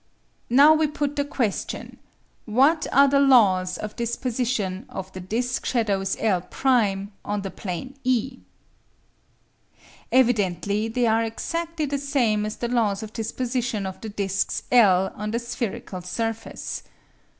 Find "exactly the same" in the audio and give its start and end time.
11.23-12.47